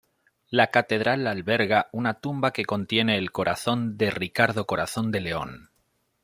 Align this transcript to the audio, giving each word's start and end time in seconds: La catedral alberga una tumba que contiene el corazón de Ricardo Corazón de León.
La 0.49 0.71
catedral 0.71 1.27
alberga 1.27 1.87
una 1.91 2.15
tumba 2.15 2.53
que 2.53 2.65
contiene 2.65 3.19
el 3.19 3.31
corazón 3.31 3.99
de 3.99 4.09
Ricardo 4.09 4.65
Corazón 4.65 5.11
de 5.11 5.21
León. 5.21 5.69